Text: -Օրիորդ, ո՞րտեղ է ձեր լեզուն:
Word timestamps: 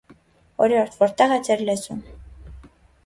-Օրիորդ, 0.67 0.95
ո՞րտեղ 1.03 1.35
է 1.35 1.37
ձեր 1.49 1.63
լեզուն: 1.71 2.01